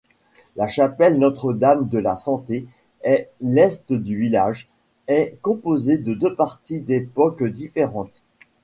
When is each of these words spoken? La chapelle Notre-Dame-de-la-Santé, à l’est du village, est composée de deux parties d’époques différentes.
La 0.55 0.67
chapelle 0.67 1.19
Notre-Dame-de-la-Santé, 1.19 2.65
à 3.05 3.17
l’est 3.41 3.93
du 3.93 4.17
village, 4.17 4.67
est 5.07 5.37
composée 5.43 5.99
de 5.99 6.15
deux 6.15 6.33
parties 6.33 6.79
d’époques 6.79 7.43
différentes. 7.43 8.23